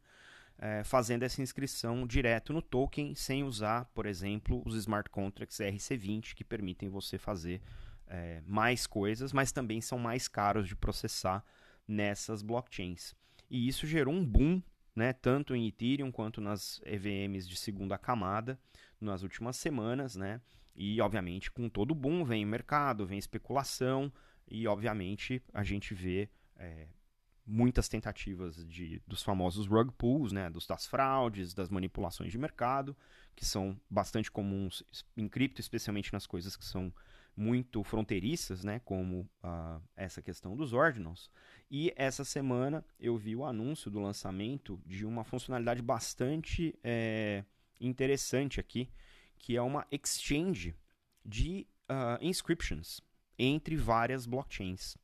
é, 0.61 0.83
fazendo 0.83 1.23
essa 1.23 1.41
inscrição 1.41 2.05
direto 2.05 2.53
no 2.53 2.61
token, 2.61 3.15
sem 3.15 3.43
usar, 3.43 3.85
por 3.95 4.05
exemplo, 4.05 4.61
os 4.63 4.75
smart 4.75 5.09
contracts 5.09 5.57
RC20, 5.57 6.35
que 6.35 6.43
permitem 6.43 6.87
você 6.87 7.17
fazer 7.17 7.59
é, 8.05 8.43
mais 8.45 8.85
coisas, 8.85 9.33
mas 9.33 9.51
também 9.51 9.81
são 9.81 9.97
mais 9.97 10.27
caros 10.27 10.67
de 10.67 10.75
processar 10.75 11.43
nessas 11.87 12.43
blockchains. 12.43 13.15
E 13.49 13.67
isso 13.67 13.87
gerou 13.87 14.13
um 14.13 14.23
boom, 14.23 14.61
né, 14.95 15.13
tanto 15.13 15.55
em 15.55 15.67
Ethereum 15.67 16.11
quanto 16.11 16.39
nas 16.39 16.79
EVMs 16.85 17.49
de 17.49 17.55
segunda 17.57 17.97
camada, 17.97 18.59
nas 18.99 19.23
últimas 19.23 19.57
semanas, 19.57 20.15
né? 20.15 20.39
E, 20.75 21.01
obviamente, 21.01 21.49
com 21.49 21.67
todo 21.67 21.95
boom 21.95 22.23
vem 22.23 22.45
mercado, 22.45 23.05
vem 23.05 23.17
especulação, 23.17 24.13
e, 24.47 24.67
obviamente, 24.67 25.41
a 25.53 25.63
gente 25.63 25.93
vê 25.93 26.29
é, 26.55 26.87
muitas 27.45 27.89
tentativas 27.89 28.65
de, 28.67 29.01
dos 29.07 29.24
famosos 29.24 29.67
rug 29.67 29.91
pulls, 29.98 30.31
né, 30.31 30.50
dos, 30.50 30.65
das 30.67 30.86
fraudes, 30.86 31.53
das 31.53 31.69
manipulações 31.69 32.31
de 32.31 32.38
mercado, 32.38 32.95
que 33.36 33.45
são 33.45 33.79
bastante 33.89 34.31
comuns 34.31 34.83
em 35.17 35.27
cripto, 35.27 35.60
especialmente 35.60 36.13
nas 36.13 36.27
coisas 36.27 36.55
que 36.55 36.65
são 36.65 36.93
muito 37.36 37.83
fronteiriças, 37.83 38.63
né, 38.63 38.79
como 38.79 39.21
uh, 39.43 39.81
essa 39.95 40.21
questão 40.21 40.55
dos 40.55 40.74
ordinals. 40.74 41.29
E 41.69 41.93
essa 41.95 42.24
semana 42.24 42.86
eu 43.00 43.17
vi 43.17 43.36
o 43.36 43.45
anúncio 43.45 43.89
do 43.89 44.00
lançamento 44.00 44.81
de 44.86 45.05
uma 45.05 45.24
funcionalidade 45.24 45.81
bastante 45.81 46.77
é, 46.83 47.43
interessante 47.79 48.60
aqui, 48.60 48.89
que 49.38 49.55
é 49.55 49.62
uma 49.62 49.88
exchange 49.89 50.75
de 51.25 51.65
uh, 51.89 52.24
inscriptions 52.24 53.01
entre 53.38 53.75
várias 53.75 54.25
blockchains 54.25 54.95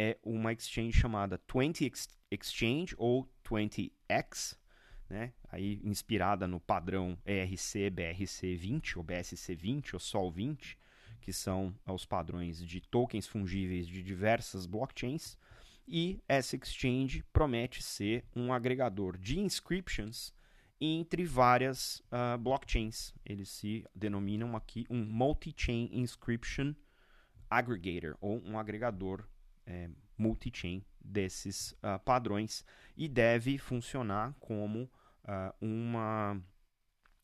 é 0.00 0.16
uma 0.22 0.52
exchange 0.52 0.92
chamada 0.92 1.40
20 1.52 1.90
Exchange 2.30 2.94
ou 2.96 3.28
20X, 3.44 4.56
né? 5.10 5.32
Aí 5.50 5.80
inspirada 5.82 6.46
no 6.46 6.60
padrão 6.60 7.18
ERC 7.26 7.90
BRC20 7.90 8.98
ou 8.98 9.02
BSC20 9.02 9.94
ou 9.94 9.98
SOL20, 9.98 10.76
que 11.20 11.32
são 11.32 11.74
os 11.84 12.06
padrões 12.06 12.64
de 12.64 12.80
tokens 12.80 13.26
fungíveis 13.26 13.88
de 13.88 14.00
diversas 14.00 14.66
blockchains. 14.66 15.36
E 15.88 16.20
essa 16.28 16.54
exchange 16.54 17.24
promete 17.32 17.82
ser 17.82 18.24
um 18.36 18.52
agregador 18.52 19.18
de 19.18 19.40
inscriptions 19.40 20.32
entre 20.80 21.24
várias 21.24 22.04
uh, 22.12 22.38
blockchains. 22.38 23.12
Eles 23.26 23.48
se 23.48 23.84
denominam 23.92 24.54
aqui 24.54 24.86
um 24.88 25.04
multi-chain 25.04 25.90
inscription 25.90 26.72
aggregator 27.50 28.16
ou 28.20 28.40
um 28.44 28.56
agregador 28.56 29.26
é, 29.68 29.88
multi-chain 30.16 30.82
desses 31.00 31.72
uh, 31.72 31.98
padrões 32.04 32.64
e 32.96 33.06
deve 33.06 33.58
funcionar 33.58 34.34
como 34.40 34.84
uh, 35.24 35.54
uma 35.60 36.40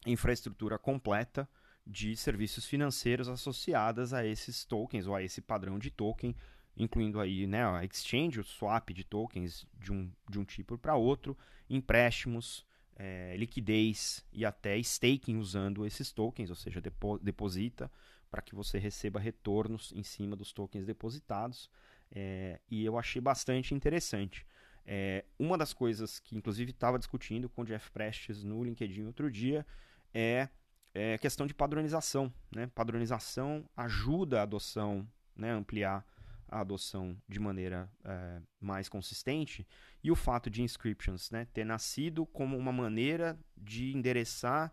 infraestrutura 0.06 0.78
completa 0.78 1.48
de 1.86 2.16
serviços 2.16 2.66
financeiros 2.66 3.28
associadas 3.28 4.12
a 4.12 4.24
esses 4.24 4.64
tokens 4.64 5.06
ou 5.06 5.14
a 5.14 5.22
esse 5.22 5.40
padrão 5.40 5.78
de 5.78 5.90
token, 5.90 6.36
incluindo 6.76 7.20
aí 7.20 7.46
né, 7.46 7.64
a 7.64 7.84
exchange, 7.84 8.40
o 8.40 8.44
swap 8.44 8.90
de 8.90 9.04
tokens 9.04 9.66
de 9.74 9.92
um, 9.92 10.10
de 10.28 10.38
um 10.38 10.44
tipo 10.44 10.78
para 10.78 10.96
outro, 10.96 11.36
empréstimos, 11.68 12.64
é, 12.96 13.36
liquidez 13.36 14.24
e 14.32 14.44
até 14.44 14.78
staking 14.78 15.36
usando 15.36 15.84
esses 15.84 16.12
tokens, 16.12 16.48
ou 16.50 16.56
seja, 16.56 16.80
depo 16.80 17.18
deposita 17.18 17.90
para 18.30 18.42
que 18.42 18.54
você 18.54 18.78
receba 18.78 19.20
retornos 19.20 19.92
em 19.94 20.02
cima 20.02 20.34
dos 20.34 20.52
tokens 20.52 20.84
depositados. 20.84 21.70
É, 22.14 22.61
e 22.71 22.85
eu 22.85 22.97
achei 22.97 23.21
bastante 23.21 23.75
interessante. 23.75 24.47
É, 24.87 25.25
uma 25.38 25.59
das 25.59 25.73
coisas 25.73 26.18
que, 26.18 26.37
inclusive, 26.37 26.71
estava 26.71 26.99
discutindo 26.99 27.49
com 27.49 27.62
o 27.62 27.64
Jeff 27.64 27.90
Prestes 27.90 28.44
no 28.44 28.62
LinkedIn 28.62 29.06
outro 29.06 29.30
dia 29.30 29.66
é, 30.12 30.49
é 30.92 31.18
questão 31.18 31.47
de 31.47 31.54
padronização. 31.54 32.33
Né? 32.54 32.66
Padronização 32.75 33.68
ajuda 33.76 34.40
a 34.40 34.42
adoção, 34.42 35.06
né? 35.35 35.50
ampliar 35.50 36.06
a 36.49 36.61
adoção 36.61 37.16
de 37.28 37.40
maneira 37.40 37.90
é, 38.04 38.40
mais 38.61 38.88
consistente 38.88 39.66
e 40.02 40.11
o 40.11 40.14
fato 40.14 40.49
de 40.49 40.62
inscriptions 40.62 41.30
né, 41.30 41.47
ter 41.52 41.64
nascido 41.64 42.25
como 42.26 42.56
uma 42.56 42.71
maneira 42.71 43.37
de 43.56 43.97
endereçar 43.97 44.73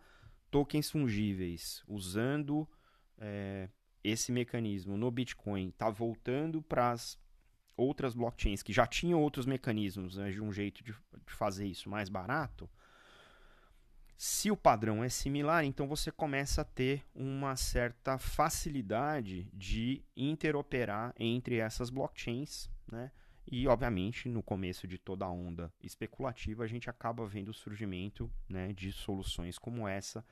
tokens 0.52 0.92
fungíveis 0.92 1.82
usando 1.88 2.68
é, 3.18 3.70
esse 4.04 4.32
mecanismo 4.32 4.98
no 4.98 5.10
Bitcoin 5.10 5.70
está 5.70 5.90
voltando 5.90 6.62
para 6.62 6.92
as 6.92 7.18
outras 7.82 8.14
blockchains 8.14 8.62
que 8.62 8.72
já 8.72 8.86
tinham 8.86 9.22
outros 9.22 9.46
mecanismos 9.46 10.18
né, 10.18 10.30
de 10.30 10.42
um 10.42 10.52
jeito 10.54 10.84
de, 10.84 10.92
de 10.92 11.34
fazer 11.34 11.66
isso 11.66 11.90
mais 11.90 12.10
barato, 12.10 12.70
se 14.16 14.52
o 14.52 14.56
padrão 14.56 15.04
é 15.04 15.10
similar, 15.10 15.66
então 15.66 15.88
você 15.88 16.12
começa 16.12 16.62
a 16.62 16.66
ter 16.66 17.04
uma 17.16 17.56
certa 17.56 18.20
facilidade 18.20 19.50
de 19.52 20.04
interoperar 20.16 21.12
entre 21.18 21.58
essas 21.58 21.90
blockchains, 21.90 22.70
né? 22.92 23.12
E, 23.52 23.68
obviamente, 23.68 24.30
no 24.30 24.44
começo 24.44 24.88
de 24.88 25.00
toda 25.00 25.26
a 25.26 25.32
onda 25.32 25.74
especulativa, 25.82 26.64
a 26.64 26.68
gente 26.68 26.88
acaba 26.88 27.26
vendo 27.26 27.50
o 27.50 27.54
surgimento 27.54 28.32
né, 28.48 28.72
de 28.72 28.92
soluções 28.92 29.58
como 29.58 29.88
essa 29.88 30.24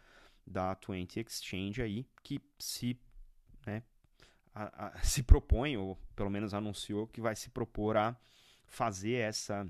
da 0.46 0.76
20 0.76 1.20
Exchange 1.20 1.82
aí, 1.82 2.08
que 2.22 2.40
se 2.60 2.96
né, 3.66 3.82
a, 4.54 4.88
a, 4.88 5.04
se 5.04 5.24
propõe, 5.24 5.78
ou 5.78 5.96
pelo 6.16 6.30
menos 6.30 6.54
anunciou, 6.54 7.08
que 7.08 7.22
vai 7.22 7.36
se 7.36 7.50
propor 7.50 7.98
a 7.98 8.16
fazer 8.68 9.16
essa, 9.16 9.70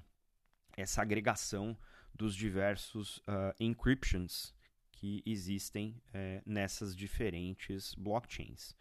essa 0.76 1.02
agregação 1.02 1.78
dos 2.14 2.36
diversos 2.36 3.18
uh, 3.20 3.54
encryptions 3.60 4.54
que 4.92 5.24
existem 5.26 6.02
é, 6.14 6.42
nessas 6.46 6.94
diferentes 6.94 7.96
blockchains. 7.96 8.76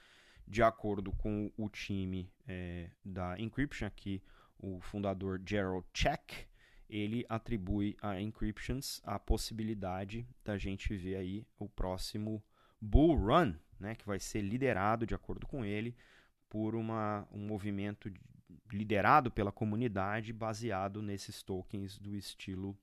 De 0.45 0.63
acordo 0.63 1.13
com 1.13 1.53
o 1.57 1.69
time 1.69 2.33
é, 2.47 2.91
da 3.05 3.39
Encryption, 3.39 3.87
aqui 3.87 4.21
o 4.59 4.81
fundador 4.81 5.41
Gerald 5.47 5.87
Check, 5.93 6.49
ele 6.89 7.25
atribui 7.29 7.97
a 8.03 8.21
Encryptions 8.21 9.01
a 9.05 9.19
possibilidade 9.19 10.27
da 10.43 10.59
gente 10.59 10.97
ver 10.97 11.17
aí 11.17 11.47
o 11.59 11.69
próximo 11.69 12.43
Bull 12.81 13.15
Run, 13.15 13.55
né, 13.79 13.95
que 13.95 14.07
vai 14.07 14.19
ser 14.19 14.41
liderado, 14.41 15.07
de 15.07 15.15
acordo 15.15 15.47
com 15.47 15.65
ele, 15.65 15.97
por 16.49 16.75
uma, 16.75 17.27
um 17.33 17.41
movimento 17.41 18.13
liderado 18.73 19.31
pela 19.31 19.53
comunidade 19.53 20.33
baseado 20.33 21.03
nesses 21.03 21.43
tokens 21.43 21.99
do 21.99 22.17
estilo 22.17 22.77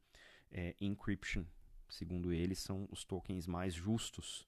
é, 0.51 0.75
Encryption. 0.79 1.43
Segundo 1.89 2.33
ele, 2.33 2.55
são 2.55 2.87
os 2.91 3.03
tokens 3.03 3.47
mais 3.47 3.73
justos 3.73 4.47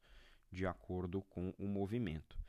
de 0.51 0.65
acordo 0.65 1.21
com 1.23 1.53
o 1.57 1.67
movimento. 1.67 2.39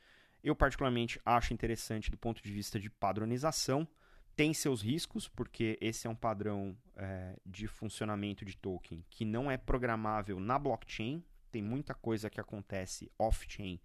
Eu, 0.43 0.55
particularmente, 0.55 1.19
acho 1.25 1.53
interessante 1.53 2.09
do 2.09 2.17
ponto 2.17 2.41
de 2.41 2.51
vista 2.51 2.79
de 2.79 2.89
padronização. 2.89 3.87
Tem 4.35 4.53
seus 4.53 4.81
riscos, 4.81 5.27
porque 5.27 5.77
esse 5.81 6.07
é 6.07 6.09
um 6.09 6.15
padrão 6.15 6.77
é, 6.95 7.37
de 7.45 7.67
funcionamento 7.67 8.45
de 8.45 8.55
token 8.55 9.03
que 9.09 9.25
não 9.25 9.51
é 9.51 9.57
programável 9.57 10.39
na 10.39 10.57
blockchain. 10.57 11.23
Tem 11.51 11.61
muita 11.61 11.93
coisa 11.93 12.29
que 12.29 12.39
acontece 12.39 13.11
off-chain 13.17 13.79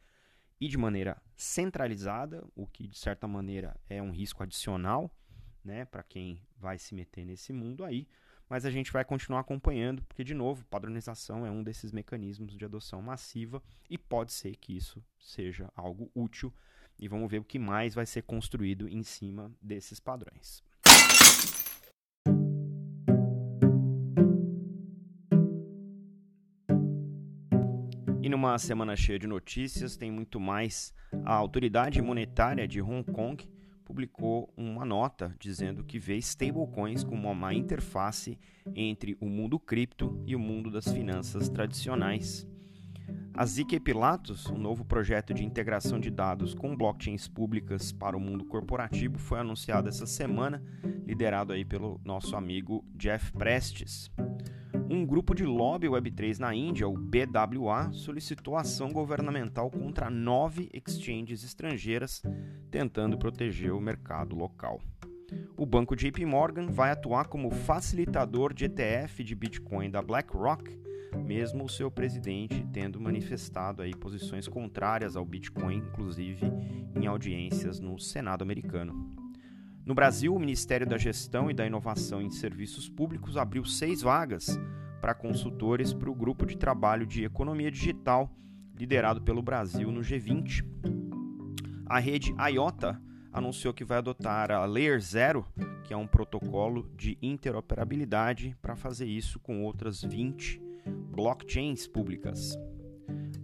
e 0.60 0.68
de 0.68 0.78
maneira 0.78 1.20
centralizada, 1.36 2.46
o 2.54 2.66
que 2.66 2.86
de 2.86 2.98
certa 2.98 3.26
maneira 3.26 3.76
é 3.88 4.00
um 4.00 4.10
risco 4.10 4.42
adicional 4.42 5.10
né, 5.64 5.84
para 5.84 6.02
quem 6.02 6.40
vai 6.56 6.78
se 6.78 6.94
meter 6.94 7.24
nesse 7.24 7.52
mundo 7.52 7.84
aí 7.84 8.06
mas 8.48 8.64
a 8.64 8.70
gente 8.70 8.92
vai 8.92 9.04
continuar 9.04 9.40
acompanhando, 9.40 10.02
porque, 10.04 10.22
de 10.22 10.34
novo, 10.34 10.64
padronização 10.66 11.46
é 11.46 11.50
um 11.50 11.62
desses 11.62 11.92
mecanismos 11.92 12.56
de 12.56 12.64
adoção 12.64 13.00
massiva 13.00 13.62
e 13.88 13.96
pode 13.96 14.32
ser 14.32 14.56
que 14.56 14.76
isso 14.76 15.02
seja 15.18 15.70
algo 15.74 16.10
útil. 16.14 16.52
E 16.98 17.08
vamos 17.08 17.30
ver 17.30 17.40
o 17.40 17.44
que 17.44 17.58
mais 17.58 17.94
vai 17.94 18.06
ser 18.06 18.22
construído 18.22 18.88
em 18.88 19.02
cima 19.02 19.52
desses 19.60 19.98
padrões. 19.98 20.62
Numa 28.44 28.58
semana 28.58 28.94
cheia 28.94 29.18
de 29.18 29.26
notícias, 29.26 29.96
tem 29.96 30.10
muito 30.10 30.38
mais. 30.38 30.92
A 31.24 31.32
autoridade 31.32 32.02
monetária 32.02 32.68
de 32.68 32.78
Hong 32.82 33.02
Kong 33.10 33.42
publicou 33.86 34.52
uma 34.54 34.84
nota 34.84 35.34
dizendo 35.40 35.82
que 35.82 35.98
vê 35.98 36.18
stablecoins 36.18 37.02
como 37.02 37.30
uma 37.30 37.54
interface 37.54 38.38
entre 38.74 39.16
o 39.18 39.30
mundo 39.30 39.58
cripto 39.58 40.22
e 40.26 40.36
o 40.36 40.38
mundo 40.38 40.70
das 40.70 40.86
finanças 40.86 41.48
tradicionais. 41.48 42.46
A 43.32 43.46
ZK 43.46 43.80
Pilatus, 43.80 44.46
um 44.50 44.58
novo 44.58 44.84
projeto 44.84 45.32
de 45.32 45.42
integração 45.42 45.98
de 45.98 46.10
dados 46.10 46.52
com 46.52 46.76
blockchains 46.76 47.26
públicas 47.26 47.92
para 47.92 48.14
o 48.14 48.20
mundo 48.20 48.44
corporativo, 48.44 49.18
foi 49.18 49.40
anunciado 49.40 49.88
essa 49.88 50.04
semana, 50.04 50.62
liderado 51.06 51.54
aí 51.54 51.64
pelo 51.64 51.98
nosso 52.04 52.36
amigo 52.36 52.84
Jeff 52.94 53.32
Prestes. 53.32 54.10
Um 54.88 55.06
grupo 55.06 55.34
de 55.34 55.44
lobby 55.44 55.86
Web3 55.86 56.38
na 56.38 56.54
Índia, 56.54 56.86
o 56.86 56.92
BWA, 56.94 57.90
solicitou 57.92 58.56
ação 58.56 58.92
governamental 58.92 59.70
contra 59.70 60.10
nove 60.10 60.68
exchanges 60.74 61.42
estrangeiras, 61.42 62.22
tentando 62.70 63.16
proteger 63.16 63.72
o 63.72 63.80
mercado 63.80 64.36
local. 64.36 64.80
O 65.56 65.64
banco 65.64 65.96
JP 65.96 66.26
Morgan 66.26 66.66
vai 66.66 66.90
atuar 66.90 67.28
como 67.28 67.50
facilitador 67.50 68.52
de 68.52 68.66
ETF 68.66 69.24
de 69.24 69.34
Bitcoin 69.34 69.90
da 69.90 70.02
BlackRock, 70.02 70.78
mesmo 71.24 71.64
o 71.64 71.68
seu 71.68 71.90
presidente 71.90 72.66
tendo 72.70 73.00
manifestado 73.00 73.80
aí 73.80 73.94
posições 73.94 74.46
contrárias 74.46 75.16
ao 75.16 75.24
Bitcoin, 75.24 75.78
inclusive 75.78 76.44
em 76.94 77.06
audiências 77.06 77.80
no 77.80 77.98
Senado 77.98 78.42
americano. 78.42 79.10
No 79.86 79.94
Brasil, 79.94 80.34
o 80.34 80.40
Ministério 80.40 80.86
da 80.86 80.96
Gestão 80.96 81.50
e 81.50 81.54
da 81.54 81.66
Inovação 81.66 82.22
em 82.22 82.30
Serviços 82.30 82.88
Públicos 82.88 83.36
abriu 83.36 83.64
seis 83.64 84.00
vagas 84.00 84.58
para 85.04 85.12
consultores 85.12 85.92
para 85.92 86.10
o 86.10 86.14
grupo 86.14 86.46
de 86.46 86.56
trabalho 86.56 87.06
de 87.06 87.24
economia 87.24 87.70
digital 87.70 88.34
liderado 88.74 89.20
pelo 89.20 89.42
Brasil 89.42 89.92
no 89.92 90.00
G20. 90.00 90.64
A 91.84 91.98
rede 91.98 92.34
IOTA 92.50 92.98
anunciou 93.30 93.74
que 93.74 93.84
vai 93.84 93.98
adotar 93.98 94.50
a 94.50 94.64
Layer 94.64 94.98
Zero, 94.98 95.44
que 95.84 95.92
é 95.92 95.96
um 95.96 96.06
protocolo 96.06 96.90
de 96.96 97.18
interoperabilidade 97.20 98.56
para 98.62 98.74
fazer 98.74 99.04
isso 99.04 99.38
com 99.38 99.62
outras 99.62 100.00
20 100.00 100.58
blockchains 101.10 101.86
públicas. 101.86 102.58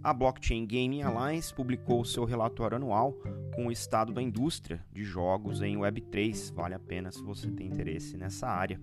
A 0.01 0.11
Blockchain 0.15 0.65
Gaming 0.65 1.03
Alliance 1.03 1.53
publicou 1.53 2.03
seu 2.03 2.25
relatório 2.25 2.77
anual 2.77 3.13
com 3.53 3.67
o 3.67 3.71
estado 3.71 4.11
da 4.11 4.19
indústria 4.23 4.83
de 4.91 5.03
jogos 5.03 5.61
em 5.61 5.77
Web3. 5.77 6.55
Vale 6.55 6.73
a 6.73 6.79
pena 6.79 7.11
se 7.11 7.21
você 7.21 7.51
tem 7.51 7.67
interesse 7.67 8.17
nessa 8.17 8.47
área. 8.47 8.81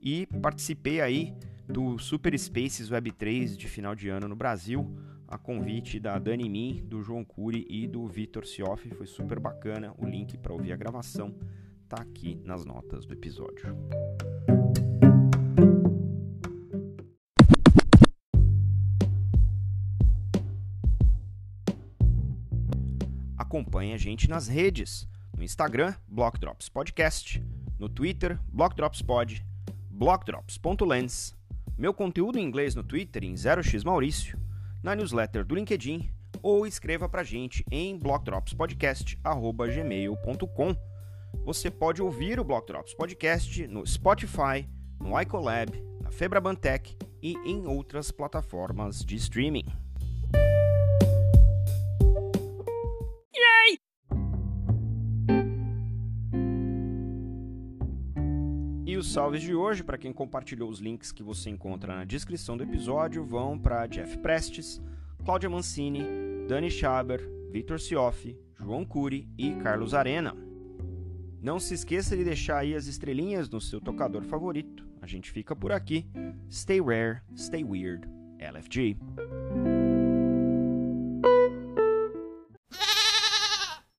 E 0.00 0.26
participei 0.40 1.02
aí 1.02 1.36
do 1.70 1.98
Super 1.98 2.36
Spaces 2.36 2.90
Web3 2.90 3.56
de 3.56 3.68
final 3.68 3.94
de 3.94 4.08
ano 4.08 4.26
no 4.26 4.34
Brasil, 4.34 4.92
a 5.28 5.38
convite 5.38 6.00
da 6.00 6.18
Dani 6.18 6.48
Min, 6.48 6.84
do 6.84 7.00
João 7.00 7.24
Cury 7.24 7.64
e 7.70 7.86
do 7.86 8.06
Vitor 8.08 8.44
Sioff. 8.44 8.90
Foi 8.90 9.06
super 9.06 9.38
bacana. 9.38 9.94
O 9.96 10.04
link 10.04 10.36
para 10.36 10.52
ouvir 10.52 10.72
a 10.72 10.76
gravação 10.76 11.34
está 11.84 12.02
aqui 12.02 12.40
nas 12.44 12.64
notas 12.64 13.06
do 13.06 13.14
episódio. 13.14 13.76
Acompanhe 23.38 23.94
a 23.94 23.96
gente 23.96 24.28
nas 24.28 24.48
redes. 24.48 25.08
No 25.36 25.44
Instagram, 25.44 25.94
Blockdrops 26.08 26.68
Podcast. 26.68 27.42
No 27.78 27.88
Twitter, 27.88 28.38
Blockdropspod. 28.52 29.44
Blockdrops.lens. 29.88 31.39
Meu 31.80 31.92
conteúdo 31.94 32.38
em 32.38 32.44
inglês 32.44 32.74
no 32.74 32.84
Twitter 32.84 33.24
em 33.24 33.32
0x 33.32 33.86
Maurício. 33.86 34.38
Na 34.82 34.94
newsletter 34.94 35.46
do 35.46 35.54
LinkedIn. 35.54 36.10
Ou 36.42 36.66
escreva 36.66 37.08
pra 37.08 37.22
gente 37.22 37.64
em 37.70 37.98
blockdropspodcast.gmail.com. 37.98 40.76
Você 41.42 41.70
pode 41.70 42.02
ouvir 42.02 42.38
o 42.38 42.44
Blockdrops 42.44 42.92
Podcast 42.92 43.66
no 43.66 43.86
Spotify, 43.86 44.68
no 45.00 45.18
iColab, 45.22 45.72
na 46.02 46.10
Febrabantec 46.10 46.98
e 47.22 47.32
em 47.46 47.66
outras 47.66 48.10
plataformas 48.10 49.02
de 49.02 49.16
streaming. 49.16 49.64
Salves 59.10 59.42
de 59.42 59.52
hoje, 59.52 59.82
para 59.82 59.98
quem 59.98 60.12
compartilhou 60.12 60.70
os 60.70 60.78
links 60.78 61.10
que 61.10 61.22
você 61.22 61.50
encontra 61.50 61.96
na 61.96 62.04
descrição 62.04 62.56
do 62.56 62.62
episódio, 62.62 63.24
vão 63.24 63.58
para 63.58 63.86
Jeff 63.88 64.16
Prestes, 64.18 64.80
Cláudia 65.24 65.50
Mancini, 65.50 66.04
Dani 66.46 66.70
Schaber, 66.70 67.20
Vitor 67.50 67.80
Sioff, 67.80 68.36
João 68.56 68.84
Cury 68.84 69.28
e 69.36 69.52
Carlos 69.56 69.94
Arena. 69.94 70.36
Não 71.42 71.58
se 71.58 71.74
esqueça 71.74 72.16
de 72.16 72.22
deixar 72.22 72.58
aí 72.58 72.72
as 72.74 72.86
estrelinhas 72.86 73.50
no 73.50 73.60
seu 73.60 73.80
tocador 73.80 74.22
favorito. 74.22 74.86
A 75.02 75.06
gente 75.08 75.32
fica 75.32 75.56
por 75.56 75.72
aqui. 75.72 76.06
Stay 76.48 76.80
rare, 76.80 77.20
stay 77.36 77.64
weird. 77.64 78.08
LFG. 78.38 78.96